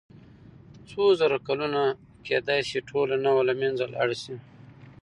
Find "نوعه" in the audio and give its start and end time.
3.25-3.43